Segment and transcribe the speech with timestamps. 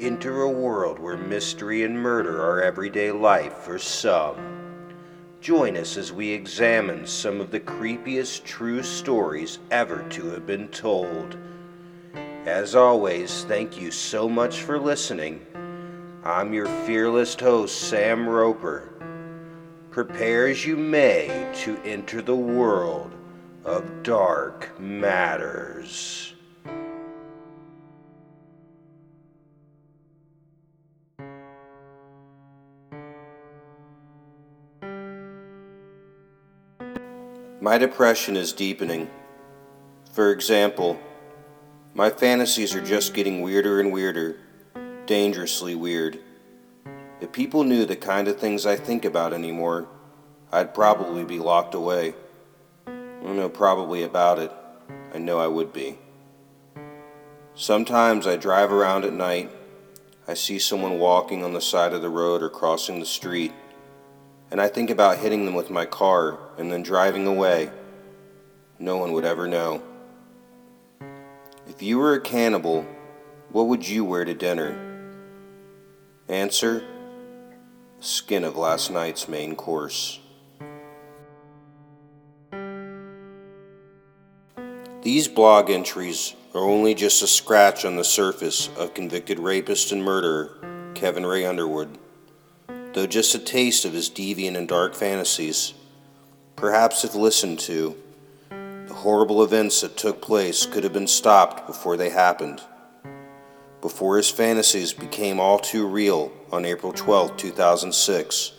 [0.00, 4.36] enter a world where mystery and murder are everyday life for some.
[5.40, 10.68] Join us as we examine some of the creepiest true stories ever to have been
[10.68, 11.36] told.
[12.46, 15.44] As always, thank you so much for listening.
[16.24, 18.88] I'm your fearless host, Sam Roper.
[19.90, 23.12] Prepare as you may to enter the world
[23.64, 26.29] of dark matters.
[37.62, 39.10] My depression is deepening.
[40.12, 40.98] For example,
[41.92, 44.38] my fantasies are just getting weirder and weirder,
[45.04, 46.20] dangerously weird.
[47.20, 49.88] If people knew the kind of things I think about anymore,
[50.50, 52.14] I'd probably be locked away.
[52.86, 52.92] I
[53.32, 54.50] know probably about it.
[55.12, 55.98] I know I would be.
[57.54, 59.50] Sometimes I drive around at night.
[60.26, 63.52] I see someone walking on the side of the road or crossing the street
[64.50, 67.70] and I think about hitting them with my car and then driving away.
[68.78, 69.82] No one would ever know.
[71.68, 72.86] If you were a cannibal,
[73.50, 74.76] what would you wear to dinner?
[76.28, 76.84] Answer
[78.00, 80.20] Skin of last night's main course.
[85.02, 90.02] These blog entries are only just a scratch on the surface of convicted rapist and
[90.02, 91.98] murderer Kevin Ray Underwood
[92.92, 95.74] though just a taste of his deviant and dark fantasies.
[96.56, 97.96] Perhaps if listened to,
[98.48, 102.60] the horrible events that took place could have been stopped before they happened.
[103.80, 108.52] Before his fantasies became all too real on April 12, 2006,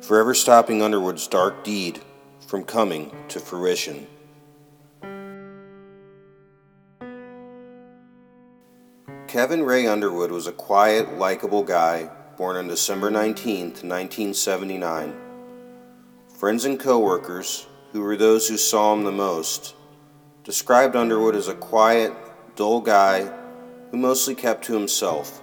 [0.00, 2.00] forever stopping Underwood's dark deed
[2.46, 4.06] from coming to fruition.
[9.28, 12.10] Kevin Ray Underwood was a quiet, likable guy
[12.40, 15.14] born on December 19, 1979.
[16.38, 19.74] Friends and coworkers, who were those who saw him the most,
[20.42, 22.14] described Underwood as a quiet,
[22.56, 23.30] dull guy
[23.90, 25.42] who mostly kept to himself.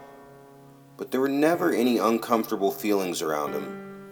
[0.97, 4.07] But there were never any uncomfortable feelings around him,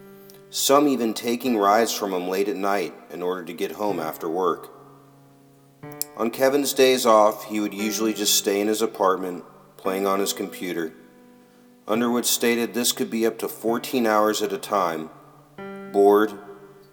[0.50, 4.28] some even taking rides from him late at night in order to get home after
[4.28, 4.70] work.
[6.16, 9.42] On Kevin's days off, he would usually just stay in his apartment,
[9.76, 10.92] playing on his computer
[11.88, 15.08] Underwood stated this could be up to 14 hours at a time.
[15.92, 16.32] Bored,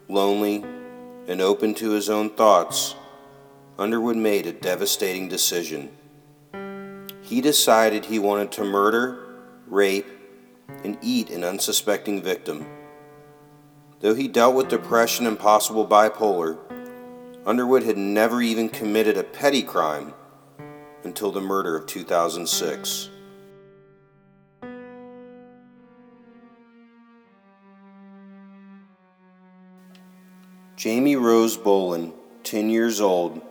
[0.08, 0.64] lonely,
[1.28, 2.94] and open to his own thoughts,
[3.80, 5.90] Underwood made a devastating decision.
[7.22, 10.06] He decided he wanted to murder, rape,
[10.84, 12.68] and eat an unsuspecting victim.
[14.02, 16.60] Though he dealt with depression and possible bipolar,
[17.48, 20.14] Underwood had never even committed a petty crime
[21.04, 23.10] until the murder of 2006.
[30.84, 32.12] Jamie Rose Boland,
[32.44, 33.42] 10 years old,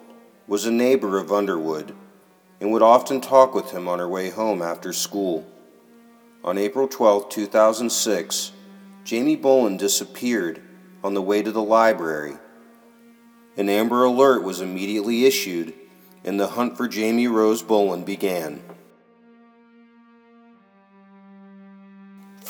[0.46, 1.94] was a neighbor of Underwood
[2.60, 5.46] and would often talk with him on her way home after school.
[6.44, 8.52] On April 12, 2006,
[9.04, 10.60] Jamie Boland disappeared
[11.02, 12.36] on the way to the library.
[13.56, 15.72] An Amber Alert was immediately issued,
[16.24, 18.62] and the hunt for Jamie Rose Boland began.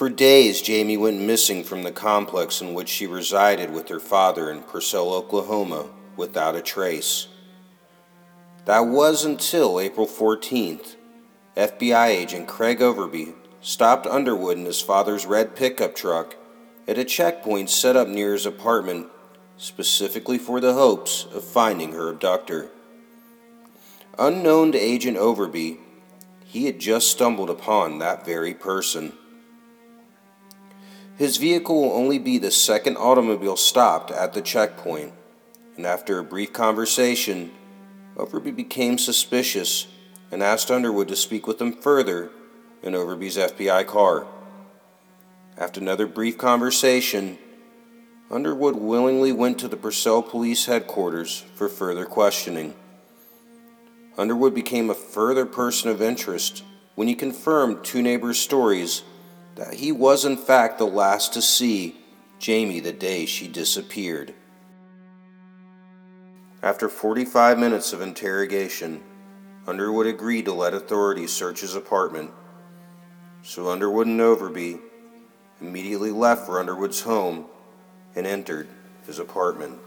[0.03, 4.51] For days, Jamie went missing from the complex in which she resided with her father
[4.51, 7.29] in Purcell, Oklahoma, without a trace.
[8.65, 10.97] That was until April 14th.
[11.57, 16.35] FBI agent Craig Overbey stopped Underwood in his father's red pickup truck
[16.89, 19.07] at a checkpoint set up near his apartment,
[19.57, 22.71] specifically for the hopes of finding her abductor.
[24.19, 25.79] Unknown to Agent Overbey,
[26.45, 29.12] he had just stumbled upon that very person.
[31.22, 35.12] His vehicle will only be the second automobile stopped at the checkpoint,
[35.77, 37.53] and after a brief conversation,
[38.16, 39.87] Overbey became suspicious
[40.32, 42.32] and asked Underwood to speak with him further
[42.82, 44.26] in Overbey's FBI car.
[45.56, 47.38] After another brief conversation,
[48.29, 52.75] Underwood willingly went to the Purcell Police Headquarters for further questioning.
[54.19, 56.64] Underwood became a further person of interest
[56.97, 59.05] when he confirmed two neighbors' stories
[59.56, 61.96] that he was in fact the last to see
[62.38, 64.34] Jamie the day she disappeared.
[66.62, 69.02] After 45 minutes of interrogation,
[69.66, 72.31] Underwood agreed to let authorities search his apartment.
[73.43, 74.81] So Underwood and Overbey
[75.60, 77.46] immediately left for Underwood's home
[78.14, 78.69] and entered
[79.06, 79.78] his apartment.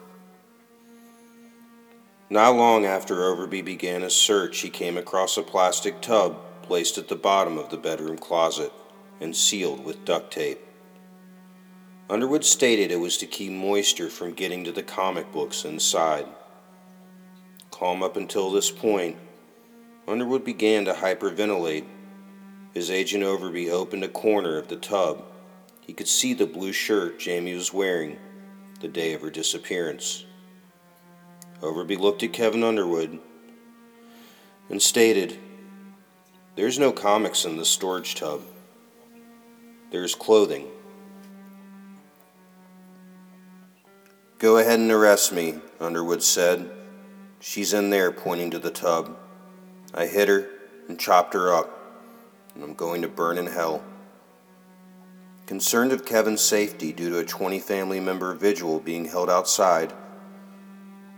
[2.30, 7.08] Not long after Overbey began his search, he came across a plastic tub placed at
[7.08, 8.72] the bottom of the bedroom closet
[9.20, 10.60] and sealed with duct tape.
[12.10, 16.28] Underwood stated it was to keep moisture from getting to the comic books inside.
[17.72, 19.18] Calm up until this point,
[20.08, 21.86] Underwood began to hyperventilate.
[22.74, 25.26] His agent Overbey opened a corner of the tub.
[25.82, 28.18] He could see the blue shirt Jamie was wearing
[28.82, 30.26] the day of her disappearance.
[31.62, 33.20] Overbey looked at Kevin Underwood
[34.70, 35.40] and stated,
[36.56, 38.42] There's no comics in the storage tub.
[39.96, 40.68] There's clothing.
[44.40, 46.70] Go ahead and arrest me, Underwood said.
[47.40, 49.18] She's in there, pointing to the tub.
[49.94, 50.50] I hit her
[50.90, 51.80] and chopped her up,
[52.54, 53.86] and I'm going to burn in hell.
[55.46, 59.94] Concerned of Kevin's safety due to a 20 family member vigil being held outside,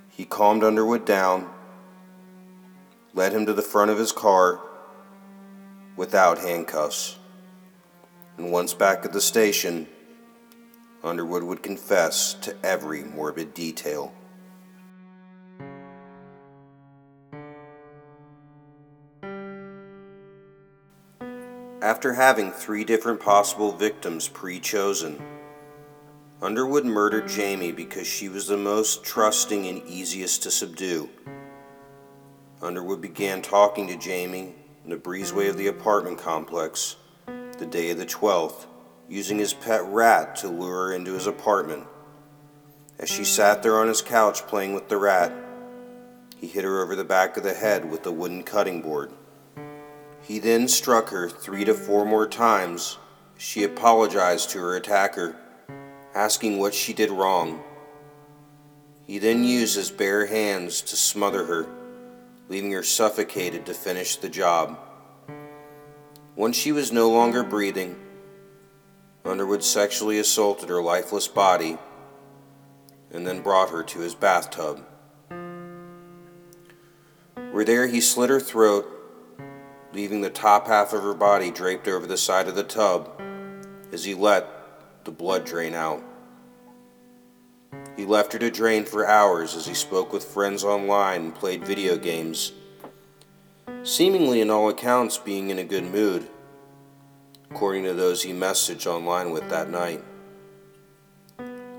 [0.08, 1.50] he calmed Underwood down,
[3.16, 4.62] led him to the front of his car
[5.96, 7.17] without handcuffs,
[8.38, 9.88] and once back at the station,
[11.04, 14.14] Underwood would confess to every morbid detail.
[21.82, 25.22] After having three different possible victims pre chosen,
[26.42, 31.10] Underwood murdered Jamie because she was the most trusting and easiest to subdue.
[32.62, 36.96] Underwood began talking to Jamie in the breezeway of the apartment complex
[37.60, 38.66] the day of the 12th
[39.10, 41.86] using his pet rat to lure her into his apartment.
[43.00, 45.32] As she sat there on his couch playing with the rat,
[46.38, 49.12] he hit her over the back of the head with a wooden cutting board.
[50.22, 52.98] He then struck her three to four more times.
[53.38, 55.36] She apologized to her attacker,
[56.14, 57.64] asking what she did wrong.
[59.06, 61.68] He then used his bare hands to smother her,
[62.50, 64.78] leaving her suffocated to finish the job.
[66.38, 67.96] Once she was no longer breathing,
[69.26, 71.80] Underwood sexually assaulted her lifeless body
[73.12, 74.86] and then brought her to his bathtub.
[77.52, 78.88] Where there he slit her throat,
[79.94, 83.20] leaving the top half of her body draped over the side of the tub
[83.92, 84.48] as he let
[85.06, 86.04] the blood drain out.
[87.96, 91.66] He left her to drain for hours as he spoke with friends online and played
[91.66, 92.54] video games,
[93.88, 96.28] seemingly in all accounts being in a good mood
[97.50, 100.04] according to those he messaged online with that night.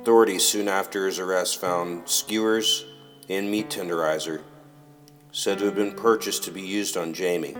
[0.00, 2.86] Authorities soon after his arrest found skewers
[3.28, 4.40] and meat tenderizer,
[5.32, 7.54] said to have been purchased to be used on Jamie.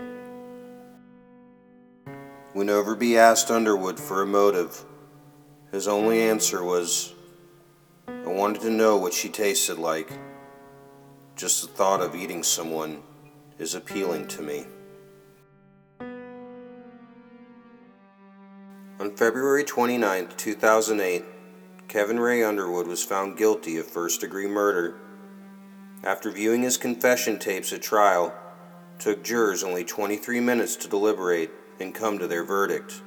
[2.53, 4.83] When Overbey asked Underwood for a motive,
[5.71, 7.13] his only answer was,
[8.07, 10.11] I wanted to know what she tasted like.
[11.35, 13.03] Just the thought of eating someone
[13.59, 14.65] is appealing to me.
[18.99, 21.23] On February 29, 2008,
[21.87, 24.97] Kevin Ray Underwood was found guilty of first degree murder.
[26.03, 28.33] After viewing his confession tapes at trial,
[28.97, 33.01] took jurors only 23 minutes to deliberate and come to their verdict.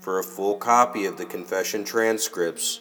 [0.00, 2.80] For a full copy of the confession transcripts,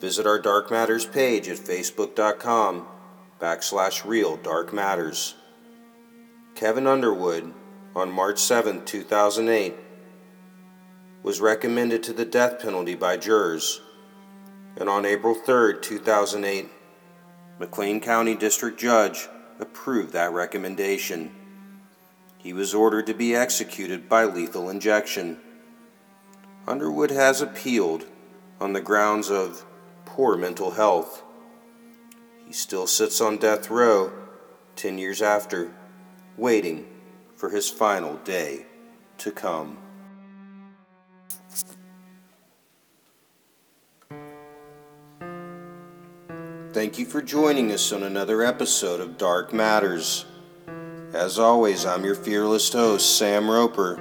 [0.00, 2.86] visit our Dark Matters page at facebook.com
[3.40, 5.34] backslash real dark matters.
[6.62, 7.52] Kevin Underwood,
[7.96, 9.74] on March 7, 2008,
[11.24, 13.80] was recommended to the death penalty by jurors,
[14.76, 16.68] and on April 3, 2008,
[17.58, 19.28] McClain County District Judge
[19.58, 21.32] approved that recommendation.
[22.38, 25.40] He was ordered to be executed by lethal injection.
[26.68, 28.06] Underwood has appealed
[28.60, 29.66] on the grounds of
[30.04, 31.24] poor mental health.
[32.46, 34.12] He still sits on death row
[34.76, 35.72] 10 years after,
[36.36, 36.86] waiting
[37.36, 38.66] for his final day
[39.18, 39.78] to come.
[46.72, 50.24] Thank you for joining us on another episode of Dark Matters.
[51.12, 54.00] As always, I'm your fearless host, Sam Roper.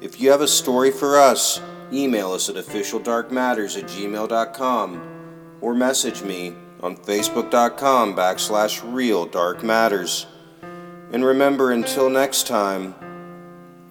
[0.00, 1.60] If you have a story for us,
[1.92, 10.26] email us at officialdarkmatters at gmail.com or message me on facebook.com backslash real dark matters.
[11.10, 12.94] And remember, until next time,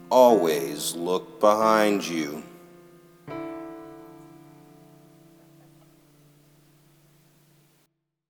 [0.10, 2.44] always look behind you.